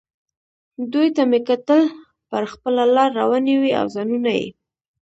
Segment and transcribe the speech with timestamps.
[0.91, 1.81] دوی ته مې کتل،
[2.29, 4.47] پر خپله لار روانې وې او ځانونه یې.